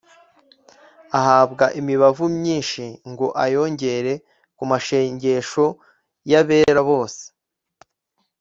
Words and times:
ahabwa 1.19 1.65
imibavu 1.79 2.25
myinshi 2.37 2.83
ngo 3.11 3.27
ayongere 3.43 4.13
ku 4.57 4.63
mashengesho 4.71 5.65
y’abera 6.31 6.81
bose, 6.89 7.23